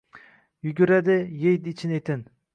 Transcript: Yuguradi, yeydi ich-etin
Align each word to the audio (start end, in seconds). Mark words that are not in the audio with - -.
Yuguradi, 0.67 1.19
yeydi 1.43 1.77
ich-etin 1.77 2.27